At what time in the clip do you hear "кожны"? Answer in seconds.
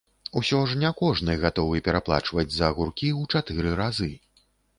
1.01-1.35